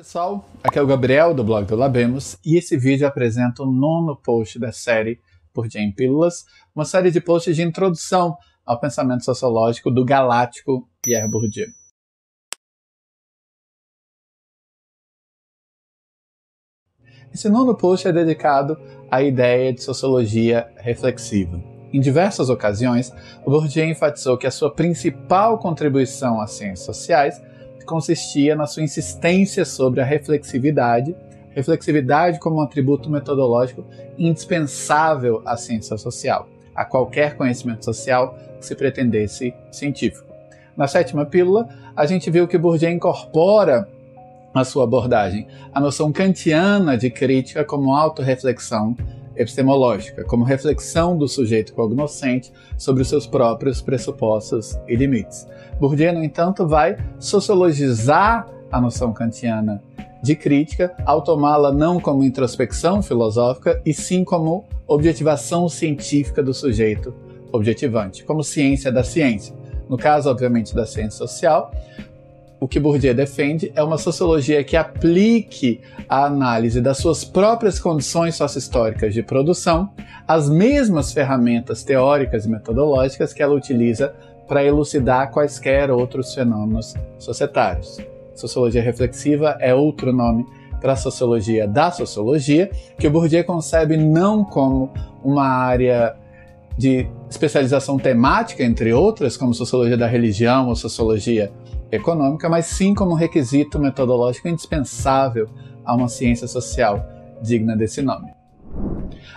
[0.00, 4.16] pessoal, aqui é o Gabriel do blog do Labemos e esse vídeo apresenta o nono
[4.16, 5.20] post da série
[5.52, 8.34] por Jane Pílulas, uma série de posts de introdução
[8.64, 11.66] ao pensamento sociológico do galáctico Pierre Bourdieu.
[17.30, 18.78] Esse nono post é dedicado
[19.10, 21.62] à ideia de sociologia reflexiva.
[21.92, 23.12] Em diversas ocasiões,
[23.44, 27.38] Bourdieu enfatizou que a sua principal contribuição às ciências sociais
[27.90, 31.12] consistia na sua insistência sobre a reflexividade,
[31.50, 33.84] reflexividade como um atributo metodológico
[34.16, 40.24] indispensável à ciência social, a qualquer conhecimento social que se pretendesse científico.
[40.76, 43.88] Na sétima pílula, a gente viu que Bourdieu incorpora
[44.54, 48.96] na sua abordagem a noção kantiana de crítica como autorreflexão
[49.40, 55.46] epistemológica, como reflexão do sujeito cognoscente sobre os seus próprios pressupostos e limites.
[55.80, 59.82] Bourdieu, no entanto, vai sociologizar a noção kantiana
[60.22, 67.14] de crítica ao tomá-la não como introspecção filosófica, e sim como objetivação científica do sujeito
[67.50, 69.54] objetivante, como ciência da ciência.
[69.88, 71.72] No caso, obviamente, da ciência social,
[72.60, 78.36] o que Bourdieu defende é uma sociologia que aplique a análise das suas próprias condições
[78.36, 79.90] sociohistóricas de produção
[80.28, 84.14] as mesmas ferramentas teóricas e metodológicas que ela utiliza
[84.46, 87.98] para elucidar quaisquer outros fenômenos societários.
[88.34, 90.44] Sociologia reflexiva é outro nome
[90.80, 96.16] para a sociologia da sociologia, que Bourdieu concebe não como uma área
[96.76, 101.52] de especialização temática, entre outras, como sociologia da religião ou sociologia
[101.92, 105.48] econômica, mas sim como requisito metodológico indispensável
[105.84, 107.04] a uma ciência social
[107.42, 108.32] digna desse nome.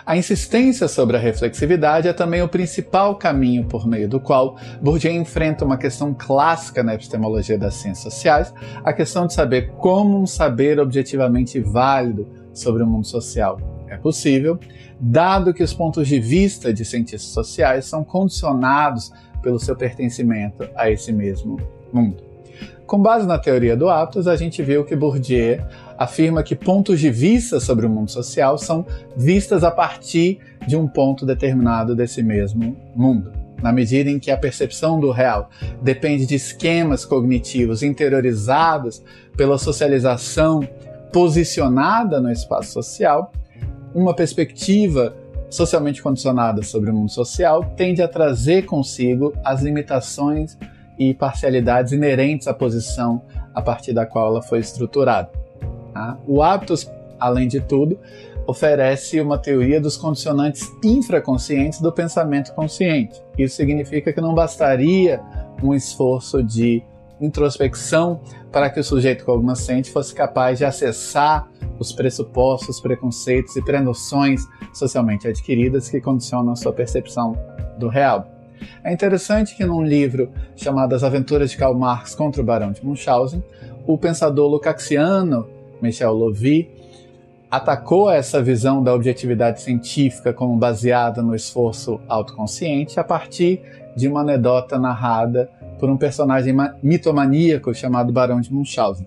[0.05, 5.13] A insistência sobre a reflexividade é também o principal caminho por meio do qual Bourdieu
[5.13, 8.53] enfrenta uma questão clássica na epistemologia das ciências sociais,
[8.83, 13.72] a questão de saber como um saber objetivamente válido sobre o mundo social
[14.03, 14.59] possível,
[14.99, 20.91] dado que os pontos de vista de cientistas sociais são condicionados pelo seu pertencimento a
[20.91, 21.57] esse mesmo
[21.91, 22.33] mundo.
[22.85, 25.59] Com base na teoria do Aptos, a gente viu que Bourdieu
[25.97, 30.87] afirma que pontos de vista sobre o mundo social são vistas a partir de um
[30.87, 33.31] ponto determinado desse mesmo mundo.
[33.61, 35.49] Na medida em que a percepção do real
[35.81, 39.01] depende de esquemas cognitivos interiorizados
[39.37, 40.67] pela socialização
[41.13, 43.31] posicionada no espaço social,
[43.93, 45.15] uma perspectiva
[45.49, 50.57] socialmente condicionada sobre o mundo social tende a trazer consigo as limitações
[50.97, 53.21] e parcialidades inerentes à posição
[53.53, 55.29] a partir da qual ela foi estruturada.
[55.93, 56.17] Tá?
[56.27, 56.89] O hábitos,
[57.19, 57.99] além de tudo,
[58.47, 63.21] oferece uma teoria dos condicionantes infraconscientes do pensamento consciente.
[63.37, 65.21] Isso significa que não bastaria
[65.61, 66.83] um esforço de
[67.25, 71.47] introspecção para que o sujeito cognoscente fosse capaz de acessar
[71.79, 77.37] os pressupostos, preconceitos e prenoções socialmente adquiridas que condicionam a sua percepção
[77.77, 78.27] do real.
[78.83, 82.85] É interessante que num livro chamado As Aventuras de Karl Marx contra o Barão de
[82.85, 83.43] Munchausen,
[83.85, 85.47] o pensador lucaxiano
[85.81, 86.69] Michel Lovy
[87.51, 93.61] atacou essa visão da objetividade científica como baseada no esforço autoconsciente a partir
[93.95, 95.49] de uma anedota narrada
[95.83, 99.05] por um personagem mitomaníaco chamado Barão de Munchausen.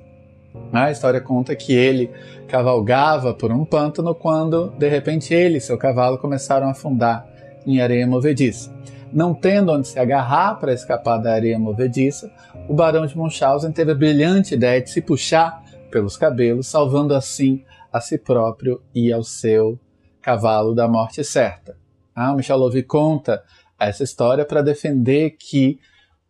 [0.71, 2.11] A história conta que ele
[2.49, 7.27] cavalgava por um pântano quando, de repente, ele e seu cavalo começaram a afundar
[7.67, 8.71] em areia movediça.
[9.11, 12.31] Não tendo onde se agarrar para escapar da areia movediça,
[12.69, 17.65] o barão de Munchausen teve a brilhante ideia de se puxar pelos cabelos, salvando assim
[17.91, 19.81] a si próprio e ao seu
[20.21, 21.75] cavalo da morte certa.
[22.15, 23.43] Ah, Michel Lovy conta
[23.81, 25.81] essa história para defender que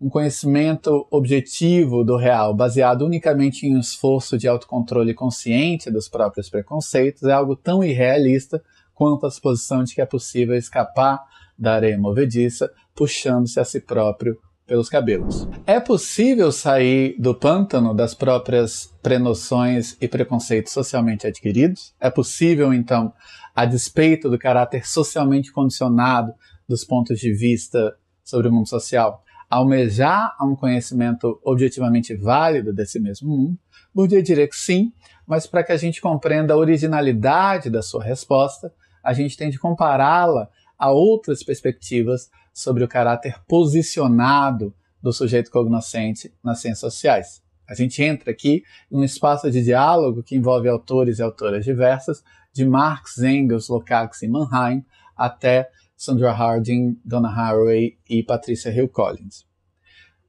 [0.01, 6.51] um conhecimento objetivo do real, baseado unicamente em um esforço de autocontrole consciente dos próprios
[6.51, 8.63] preconceitos, é algo tão irrealista
[8.95, 11.23] quanto a suposição de que é possível escapar
[11.59, 15.49] da areia movediça, puxando-se a si próprio pelos cabelos.
[15.67, 21.95] É possível sair do pântano das próprias prenoções e preconceitos socialmente adquiridos?
[22.01, 23.13] É possível, então,
[23.55, 26.33] a despeito do caráter socialmente condicionado
[26.69, 33.29] dos pontos de vista sobre o mundo social, almejar um conhecimento objetivamente válido desse mesmo
[33.29, 33.59] mundo?
[33.95, 34.93] Bourdieu diria que sim,
[35.27, 38.73] mas para que a gente compreenda a originalidade da sua resposta,
[39.03, 40.49] a gente tem de compará-la
[40.79, 47.43] a outras perspectivas sobre o caráter posicionado do sujeito cognoscente nas ciências sociais.
[47.69, 52.23] A gente entra aqui em um espaço de diálogo que envolve autores e autoras diversas,
[52.53, 54.85] de Marx, Engels, Lukács e Mannheim,
[55.17, 59.47] até Sandra Harding, Donna Haraway e Patricia Hill Collins.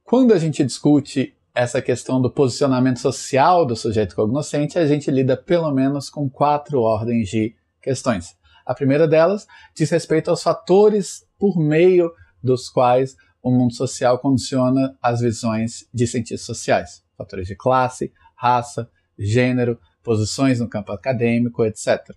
[0.04, 5.36] Quando a gente discute essa questão do posicionamento social do sujeito cognoscente, a gente lida
[5.36, 8.38] pelo menos com quatro ordens de questões.
[8.66, 12.12] A primeira delas diz respeito aos fatores por meio
[12.42, 17.04] dos quais o mundo social condiciona as visões de cientistas sociais.
[17.18, 22.16] Fatores de classe, raça, gênero, posições no campo acadêmico, etc.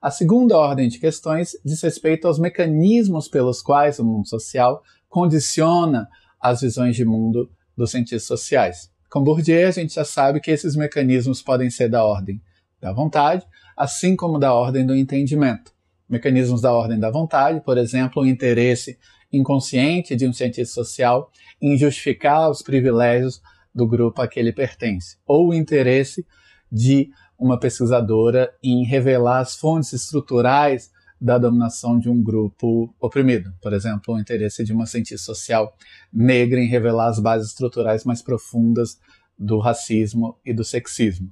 [0.00, 6.08] A segunda ordem de questões diz respeito aos mecanismos pelos quais o mundo social condiciona
[6.40, 8.90] as visões de mundo dos cientistas sociais.
[9.10, 12.40] Com Bourdieu, a gente já sabe que esses mecanismos podem ser da ordem
[12.80, 13.46] da vontade,
[13.76, 15.72] assim como da ordem do entendimento.
[16.08, 18.98] Mecanismos da ordem da vontade, por exemplo, o interesse
[19.32, 21.30] inconsciente de um cientista social
[21.60, 23.40] em justificar os privilégios
[23.74, 26.26] do grupo a que ele pertence, ou o interesse
[26.70, 30.90] de uma pesquisadora em revelar as fontes estruturais
[31.20, 33.52] da dominação de um grupo oprimido.
[33.60, 35.76] Por exemplo, o interesse de uma cientista social
[36.12, 38.98] negra em revelar as bases estruturais mais profundas
[39.38, 41.30] do racismo e do sexismo.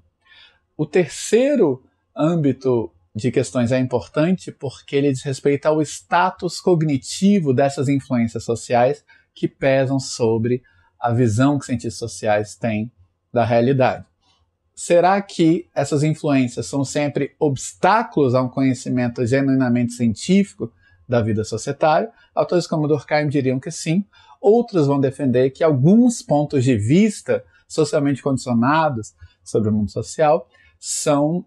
[0.76, 1.82] O terceiro
[2.16, 9.04] âmbito de questões é importante porque ele diz respeito ao status cognitivo dessas influências sociais
[9.34, 10.62] que pesam sobre
[10.98, 12.90] a visão que cientistas sociais têm
[13.32, 14.04] da realidade
[14.74, 20.72] será que essas influências são sempre obstáculos a um conhecimento genuinamente científico
[21.08, 22.10] da vida societária?
[22.34, 24.04] Autores como Durkheim diriam que sim.
[24.40, 30.48] Outros vão defender que alguns pontos de vista socialmente condicionados sobre o mundo social
[30.78, 31.46] são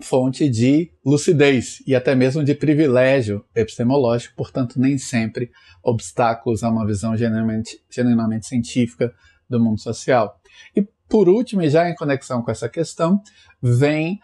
[0.00, 5.50] fonte de lucidez e até mesmo de privilégio epistemológico, portanto, nem sempre
[5.82, 9.14] obstáculos a uma visão genuinamente, genuinamente científica
[9.48, 10.40] do mundo social.
[10.74, 13.22] E por último, e já em conexão com essa questão,
[13.60, 14.18] vem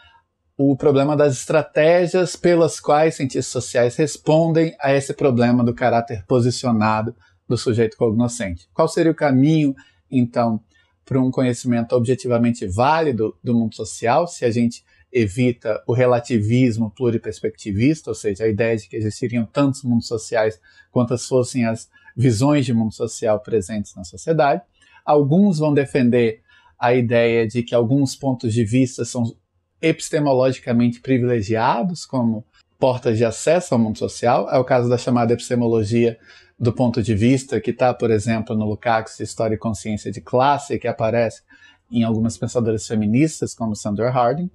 [0.56, 7.14] o problema das estratégias pelas quais cientistas sociais respondem a esse problema do caráter posicionado
[7.46, 8.70] do sujeito cognoscente.
[8.73, 9.75] Qual seria o caminho,
[10.11, 10.62] então,
[11.05, 14.82] para um conhecimento objetivamente válido do mundo social, se a gente
[15.12, 20.58] evita o relativismo pluriperspectivista, ou seja, a ideia de que existiriam tantos mundos sociais
[20.90, 21.87] quantas fossem as
[22.17, 24.62] visões de mundo social presentes na sociedade.
[25.05, 26.48] Alguns vão defender
[26.79, 29.35] a ideia de que alguns pontos de vista são
[29.81, 32.45] epistemologicamente privilegiados como
[32.79, 34.49] portas de acesso ao mundo social.
[34.51, 36.19] É o caso da chamada epistemologia
[36.59, 40.79] do ponto de vista, que está, por exemplo, no Lukács História e Consciência de Classe,
[40.79, 41.43] que aparece
[41.91, 44.51] em algumas pensadoras feministas, como Sandra Harding.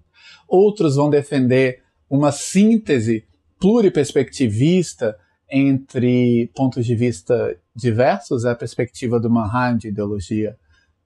[0.47, 3.25] Outros vão defender uma síntese
[3.59, 5.17] pluriperspectivista
[5.49, 10.57] entre pontos de vista diversos, é a perspectiva do Mannheim de ideologia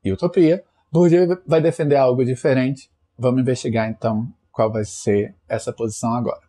[0.04, 0.63] e utopia.
[0.92, 2.89] Bourdieu vai defender algo diferente.
[3.18, 6.48] Vamos investigar então qual vai ser essa posição agora.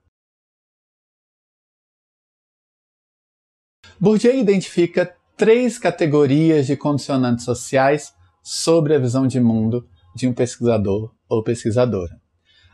[4.01, 11.13] Bourdieu identifica três categorias de condicionantes sociais sobre a visão de mundo de um pesquisador
[11.29, 12.21] ou pesquisadora.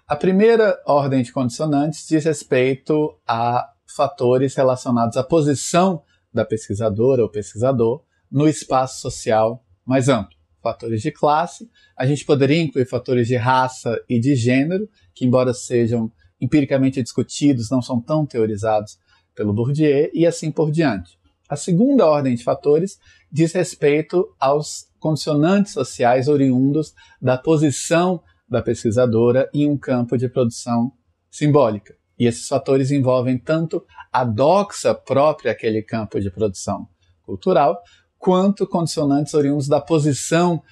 [0.07, 6.03] A primeira ordem de condicionantes diz respeito a fatores relacionados à posição
[6.33, 10.34] da pesquisadora ou pesquisador no espaço social mais amplo
[10.65, 11.69] fatores de classe.
[11.97, 17.71] A gente poderia incluir fatores de raça e de gênero, que, embora sejam empiricamente discutidos,
[17.71, 18.99] não são tão teorizados
[19.35, 21.19] pelo Bourdieu, e assim por diante.
[21.49, 22.99] A segunda ordem de fatores
[23.31, 30.93] diz respeito aos condicionantes sociais oriundos da posição da pesquisadora em um campo de produção
[31.31, 31.95] simbólica.
[32.19, 36.89] E esses fatores envolvem tanto a doxa própria àquele campo de produção
[37.23, 37.83] cultural,
[38.25, 40.63] quanto condicionantes oriundos da posição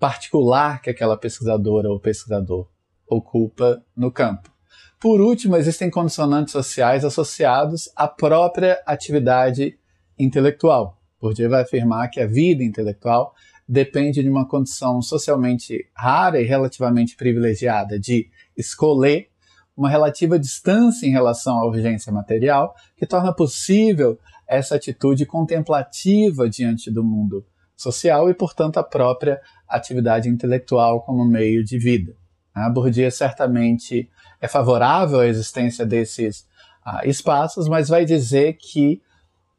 [0.00, 2.66] particular que aquela pesquisadora ou pesquisador
[3.06, 4.50] ocupa no campo.
[4.98, 9.78] Por último, existem condicionantes sociais associados à própria atividade
[10.18, 10.96] intelectual.
[11.20, 13.34] Bourdieu vai afirmar que a vida intelectual
[13.68, 19.28] depende de uma condição socialmente rara e relativamente privilegiada de escolher
[19.76, 24.18] uma relativa distância em relação à urgência material, que torna possível
[24.56, 27.44] essa atitude contemplativa diante do mundo
[27.76, 32.14] social e, portanto, a própria atividade intelectual como meio de vida.
[32.54, 36.46] A Bourdieu certamente é favorável à existência desses
[36.84, 39.00] ah, espaços, mas vai dizer que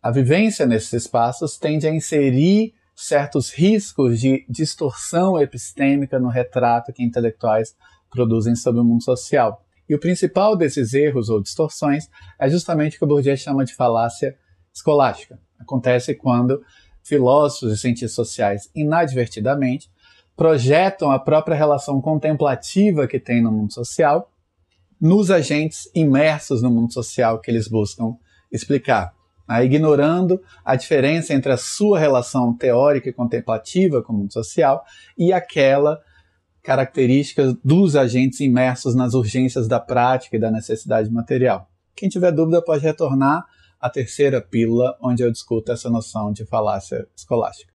[0.01, 7.03] a vivência nesses espaços tende a inserir certos riscos de distorção epistêmica no retrato que
[7.03, 7.75] intelectuais
[8.09, 9.65] produzem sobre o mundo social.
[9.89, 12.07] E o principal desses erros ou distorções
[12.39, 14.38] é justamente o que Bourdieu chama de falácia
[14.73, 15.39] escolástica.
[15.59, 16.63] Acontece quando
[17.03, 19.89] filósofos e cientistas sociais, inadvertidamente,
[20.35, 24.29] projetam a própria relação contemplativa que tem no mundo social
[24.99, 28.15] nos agentes imersos no mundo social que eles buscam
[28.51, 29.13] explicar.
[29.47, 34.83] né, ignorando a diferença entre a sua relação teórica e contemplativa com o mundo social
[35.17, 35.99] e aquela
[36.63, 41.69] característica dos agentes imersos nas urgências da prática e da necessidade material.
[41.93, 43.45] Quem tiver dúvida pode retornar
[43.83, 47.73] à terceira pílula, onde eu discuto essa noção de falácia escolástica.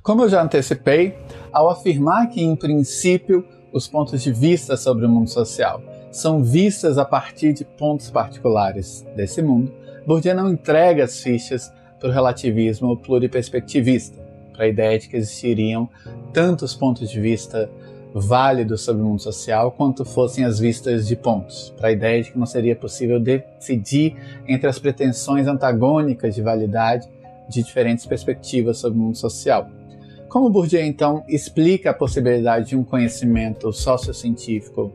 [0.00, 1.18] Como eu já antecipei,
[1.52, 6.98] ao afirmar que, em princípio, os pontos de vista sobre o mundo social são vistas
[6.98, 9.74] a partir de pontos particulares desse mundo,
[10.06, 14.22] Bourdieu não entrega as fichas para o relativismo pluriperspectivista,
[14.52, 15.88] para a ideia de que existiriam
[16.32, 17.68] tantos pontos de vista
[18.14, 22.32] válidos sobre o mundo social quanto fossem as vistas de pontos, para a ideia de
[22.32, 24.16] que não seria possível decidir
[24.46, 27.08] entre as pretensões antagônicas de validade
[27.48, 29.68] de diferentes perspectivas sobre o mundo social.
[30.28, 34.92] Como Bourdieu então explica a possibilidade de um conhecimento sociocientífico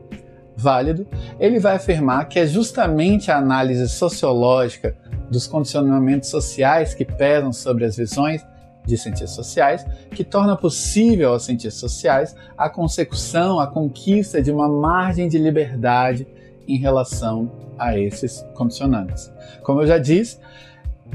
[0.56, 1.06] válido,
[1.38, 4.96] ele vai afirmar que é justamente a análise sociológica
[5.30, 8.44] dos condicionamentos sociais que pesam sobre as visões
[8.88, 14.68] de ciências sociais que torna possível aos cientistas sociais a consecução, a conquista de uma
[14.68, 16.26] margem de liberdade
[16.66, 19.30] em relação a esses condicionantes.
[19.62, 20.38] Como eu já disse,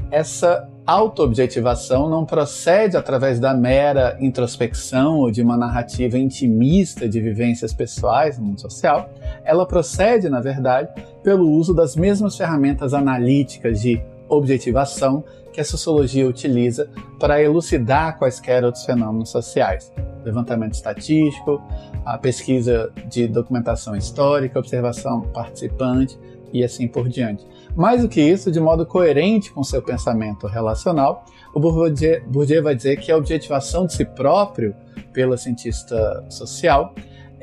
[0.09, 7.73] essa autoobjetivação não procede através da mera introspecção ou de uma narrativa intimista de vivências
[7.73, 9.09] pessoais no mundo social,
[9.43, 10.89] ela procede, na verdade,
[11.23, 16.89] pelo uso das mesmas ferramentas analíticas de objetivação que a sociologia utiliza
[17.19, 19.91] para elucidar quaisquer outros fenômenos sociais.
[20.25, 21.61] Levantamento estatístico,
[22.05, 26.17] a pesquisa de documentação histórica, observação participante
[26.51, 27.45] e assim por diante.
[27.75, 32.97] Mais do que isso, de modo coerente com seu pensamento relacional, o Bourdieu, vai dizer
[32.97, 34.75] que a objetivação de si próprio
[35.11, 36.93] pela cientista social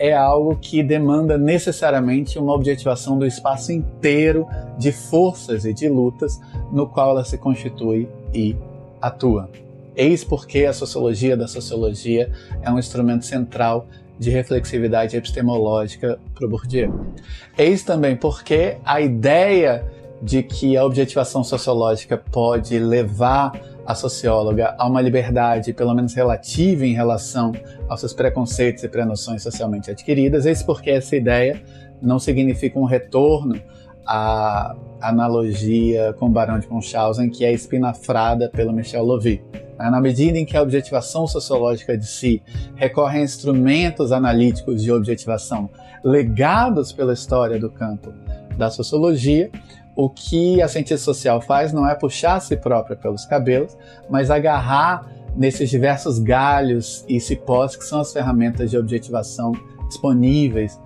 [0.00, 4.46] é algo que demanda necessariamente uma objetivação do espaço inteiro
[4.78, 6.40] de forças e de lutas
[6.72, 8.56] no qual ela se constitui e
[8.98, 9.50] atua.
[9.94, 13.86] Eis porque a sociologia da sociologia é um instrumento central
[14.18, 17.06] de reflexividade epistemológica para Bourdieu.
[17.58, 19.84] Eis também porque a ideia
[20.22, 23.52] de que a objetivação sociológica pode levar
[23.90, 27.52] a socióloga a uma liberdade, pelo menos relativa, em relação
[27.88, 30.46] aos seus preconceitos e prenoções socialmente adquiridas.
[30.46, 31.60] Eis porque essa ideia
[32.00, 33.60] não significa um retorno
[34.06, 39.42] à analogia com o Barão de Munchausen, que é espinafrada pelo Michel Lovy.
[39.78, 42.42] Na medida em que a objetivação sociológica de si
[42.76, 45.70] recorre a instrumentos analíticos de objetivação
[46.04, 48.12] legados pela história do campo
[48.58, 49.50] da sociologia,
[50.00, 53.76] o que a ciência social faz não é puxar a si própria pelos cabelos,
[54.08, 59.52] mas agarrar nesses diversos galhos e cipós que são as ferramentas de objetivação
[59.88, 60.80] disponíveis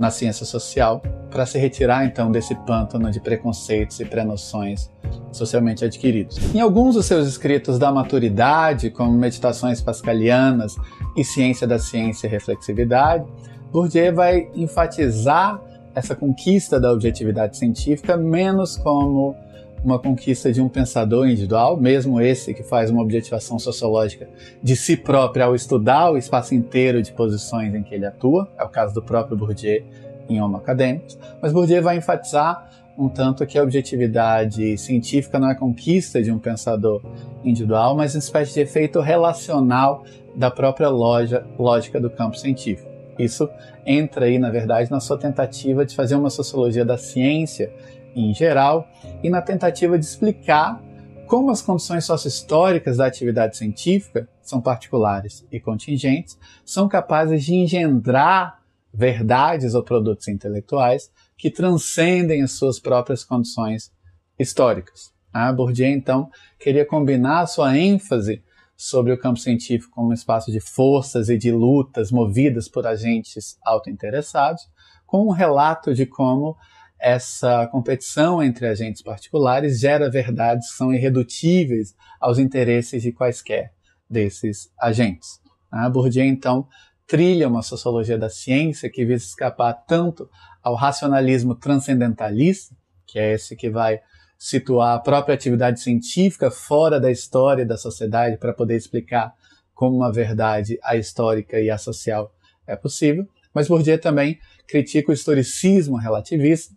[0.00, 4.90] na ciência social para se retirar então desse pântano de preconceitos e prenoções
[5.30, 6.52] socialmente adquiridos.
[6.52, 10.74] Em alguns dos seus escritos da maturidade, como Meditações Pascalianas
[11.16, 13.24] e Ciência da Ciência e Reflexividade,
[13.70, 15.60] Bourdieu vai enfatizar
[15.94, 19.36] essa conquista da objetividade científica menos como
[19.82, 24.28] uma conquista de um pensador individual, mesmo esse que faz uma objetivação sociológica
[24.62, 28.64] de si próprio ao estudar o espaço inteiro de posições em que ele atua, é
[28.64, 29.82] o caso do próprio Bourdieu
[30.28, 35.54] em Homo Acadêmicos, mas Bourdieu vai enfatizar um tanto que a objetividade científica não é
[35.54, 37.02] conquista de um pensador
[37.42, 40.04] individual, mas uma espécie de efeito relacional
[40.36, 42.89] da própria loja, lógica do campo científico.
[43.18, 43.48] Isso
[43.84, 47.72] entra aí, na verdade, na sua tentativa de fazer uma sociologia da ciência
[48.14, 48.88] em geral
[49.22, 50.82] e na tentativa de explicar
[51.26, 58.60] como as condições sociohistóricas da atividade científica são particulares e contingentes, são capazes de engendrar
[58.92, 63.92] verdades ou produtos intelectuais que transcendem as suas próprias condições
[64.36, 65.12] históricas.
[65.32, 68.42] A Bourdieu, então, queria combinar a sua ênfase
[68.80, 73.58] sobre o campo científico como um espaço de forças e de lutas movidas por agentes
[73.62, 74.62] autointeressados,
[75.06, 76.56] com um relato de como
[76.98, 83.70] essa competição entre agentes particulares gera verdades que são irredutíveis aos interesses de quaisquer
[84.08, 85.42] desses agentes.
[85.70, 86.66] A Bourdieu, então,
[87.06, 90.26] trilha uma sociologia da ciência que visa escapar tanto
[90.62, 92.74] ao racionalismo transcendentalista,
[93.06, 94.00] que é esse que vai
[94.42, 99.34] situar a própria atividade científica fora da história da sociedade para poder explicar
[99.74, 102.34] como uma verdade a histórica e a social
[102.66, 103.28] é possível.
[103.52, 106.74] Mas Bourdieu também critica o historicismo relativista,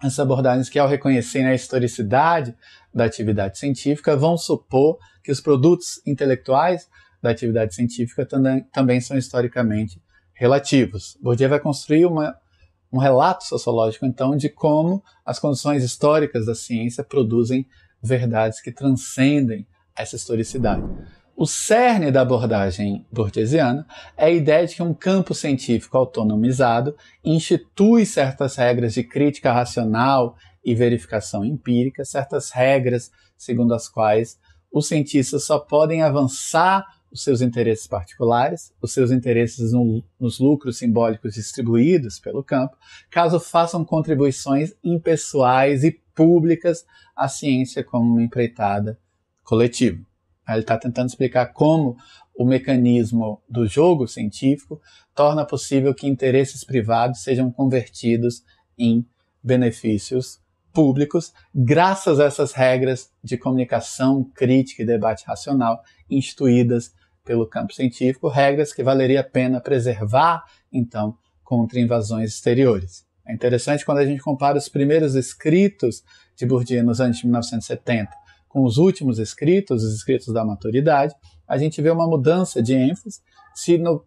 [0.00, 2.54] essas abordagens que, ao reconhecerem a historicidade
[2.94, 6.88] da atividade científica, vão supor que os produtos intelectuais
[7.20, 8.24] da atividade científica
[8.72, 10.00] também são historicamente
[10.32, 11.18] relativos.
[11.20, 12.36] Bourdieu vai construir uma
[12.92, 17.66] um relato sociológico, então, de como as condições históricas da ciência produzem
[18.02, 20.82] verdades que transcendem essa historicidade.
[21.34, 26.94] O cerne da abordagem burgesiana é a ideia de que um campo científico autonomizado
[27.24, 34.38] institui certas regras de crítica racional e verificação empírica, certas regras segundo as quais
[34.72, 40.78] os cientistas só podem avançar os seus interesses particulares, os seus interesses no, nos lucros
[40.78, 42.76] simbólicos distribuídos pelo campo,
[43.10, 48.98] caso façam contribuições impessoais e públicas à ciência como uma empreitada
[49.44, 50.00] coletiva.
[50.48, 51.96] Ele está tentando explicar como
[52.34, 54.80] o mecanismo do jogo científico
[55.14, 58.42] torna possível que interesses privados sejam convertidos
[58.76, 59.06] em
[59.42, 60.40] benefícios
[60.72, 68.28] públicos, graças a essas regras de comunicação crítica e debate racional instituídas pelo campo científico,
[68.28, 73.04] regras que valeria a pena preservar, então, contra invasões exteriores.
[73.26, 76.02] É interessante quando a gente compara os primeiros escritos
[76.36, 81.14] de Bourdieu nos anos de 1970 com os últimos escritos, os escritos da maturidade,
[81.48, 83.20] a gente vê uma mudança de ênfase.
[83.54, 84.04] Se no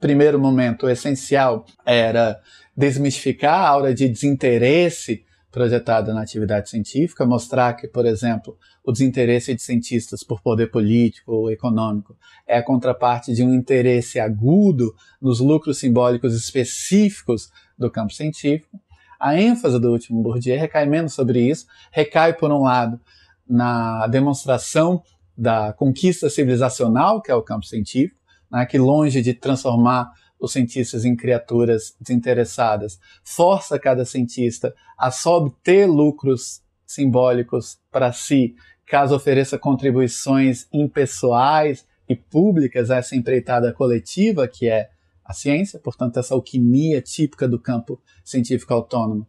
[0.00, 2.40] primeiro momento o essencial era
[2.74, 9.54] desmistificar a aura de desinteresse projetada na atividade científica, mostrar que, por exemplo, o desinteresse
[9.54, 15.40] de cientistas por poder político ou econômico é a contraparte de um interesse agudo nos
[15.40, 18.78] lucros simbólicos específicos do campo científico.
[19.18, 23.00] A ênfase do último Bourdieu recai menos sobre isso, recai, por um lado,
[23.48, 25.02] na demonstração
[25.36, 31.04] da conquista civilizacional, que é o campo científico, né, que longe de transformar os cientistas
[31.04, 38.54] em criaturas desinteressadas, força cada cientista a só obter lucros simbólicos para si,
[38.86, 44.90] caso ofereça contribuições impessoais e públicas a essa empreitada coletiva que é
[45.24, 49.26] a ciência, portanto, essa alquimia típica do campo científico autônomo,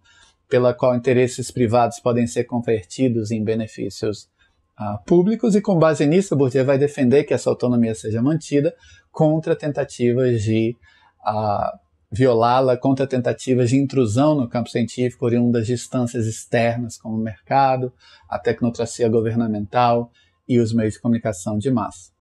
[0.47, 4.29] pela qual interesses privados podem ser convertidos em benefícios
[4.79, 8.75] uh, públicos, e com base nisso, Bourdieu vai defender que essa autonomia seja mantida
[9.11, 10.75] contra tentativas de
[11.27, 11.77] a
[12.09, 17.91] violá-la contra tentativas de intrusão no campo científico oriundas de instâncias externas, como o mercado,
[18.29, 20.09] a tecnocracia governamental
[20.47, 22.15] e os meios de comunicação de massa.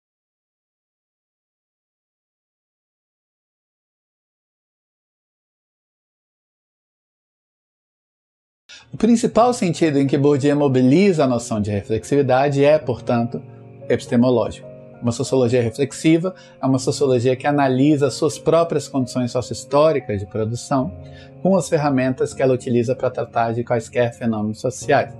[8.91, 13.43] O principal sentido em que Bourdieu mobiliza a noção de reflexividade é, portanto,
[13.89, 14.74] epistemológico.
[15.05, 20.91] Uma sociologia reflexiva é uma sociologia que analisa suas próprias condições sociohistóricas de produção
[21.43, 25.13] com as ferramentas que ela utiliza para tratar de quaisquer fenômenos sociais.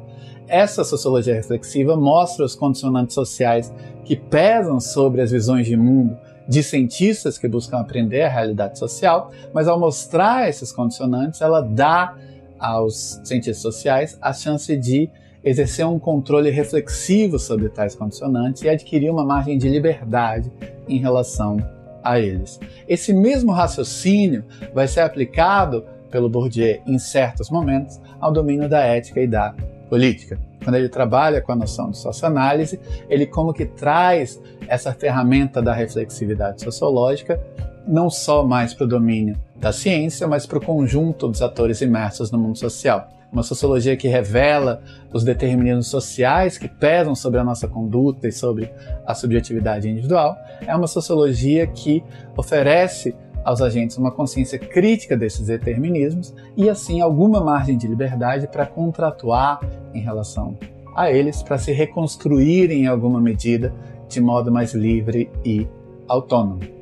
[0.48, 3.72] Essa sociologia reflexiva mostra os condicionantes sociais
[4.04, 6.18] que pesam sobre as visões de mundo
[6.50, 12.16] de cientistas que buscam aprender a realidade social, mas ao mostrar esses condicionantes, ela dá
[12.58, 15.12] aos cientistas sociais a chance de
[15.46, 20.52] exercer um controle reflexivo sobre tais condicionantes e adquirir uma margem de liberdade
[20.90, 21.58] em relação
[22.04, 22.60] a eles.
[22.88, 29.22] Esse mesmo raciocínio vai ser aplicado pelo Bourdieu em certos momentos ao domínio da ética
[29.22, 29.54] e da
[29.90, 30.40] política.
[30.64, 35.74] Quando ele trabalha com a noção de socioanálise, ele como que traz essa ferramenta da
[35.74, 37.40] reflexividade sociológica
[37.88, 42.32] não só mais para o domínio da ciência, mas para o conjunto dos atores imersos
[42.32, 47.68] no mundo social uma sociologia que revela os determinismos sociais que pesam sobre a nossa
[47.68, 48.72] conduta e sobre
[49.06, 52.02] a subjetividade individual, é uma sociologia que
[52.38, 58.66] oferece aos agentes uma consciência crítica desses determinismos e, assim, alguma margem de liberdade para
[58.66, 59.60] contratuar
[59.94, 60.58] em relação
[60.96, 63.74] a eles, para se reconstruírem em alguma medida
[64.08, 65.68] de modo mais livre e
[66.08, 66.75] autônomo.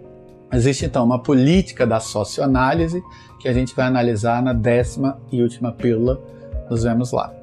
[0.53, 3.03] Existe então uma política da socioanálise
[3.39, 6.21] que a gente vai analisar na décima e última pílula
[6.69, 7.42] nos vemos lá.